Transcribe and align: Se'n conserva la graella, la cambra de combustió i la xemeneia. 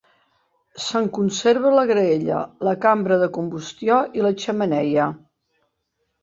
Se'n 0.85 1.09
conserva 1.17 1.73
la 1.75 1.83
graella, 1.91 2.39
la 2.69 2.73
cambra 2.87 3.19
de 3.25 3.29
combustió 3.37 3.99
i 4.21 4.25
la 4.29 4.33
xemeneia. 4.47 5.07